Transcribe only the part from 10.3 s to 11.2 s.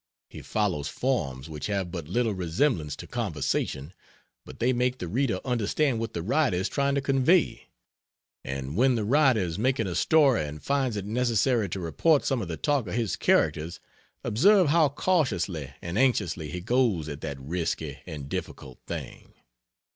and finds it